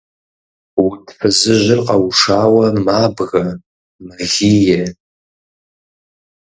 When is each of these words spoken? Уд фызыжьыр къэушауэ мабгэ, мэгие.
Уд 0.85 1.03
фызыжьыр 1.17 1.79
къэушауэ 1.87 2.65
мабгэ, 2.85 3.45
мэгие. 4.05 4.83